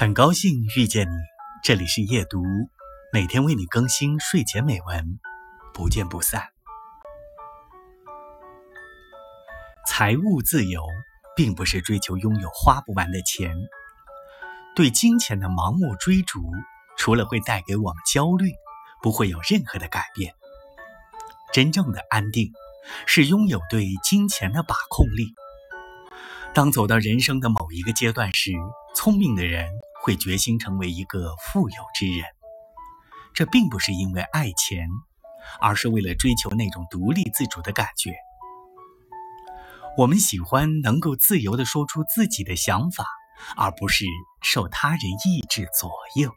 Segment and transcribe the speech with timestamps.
[0.00, 1.14] 很高兴遇见你，
[1.62, 2.42] 这里是夜读，
[3.12, 5.20] 每天为你更新睡前美文，
[5.74, 6.48] 不见不散。
[9.86, 10.82] 财务自由
[11.36, 13.54] 并不是追求拥有花不完的钱，
[14.74, 16.40] 对金钱的盲目追逐，
[16.96, 18.52] 除了会带给我们焦虑，
[19.02, 20.34] 不会有任何的改变。
[21.52, 22.50] 真正的安定，
[23.04, 25.34] 是拥有对金钱的把控力。
[26.54, 28.52] 当走到人生的某一个阶段时，
[28.94, 29.70] 聪明的人
[30.02, 32.24] 会决心成为一个富有之人。
[33.32, 34.88] 这并不是因为爱钱，
[35.60, 38.14] 而是为了追求那种独立自主的感觉。
[39.96, 43.04] 我们喜欢能够自由地说出自己的想法，
[43.56, 44.04] 而不是
[44.42, 46.32] 受他人意志左右。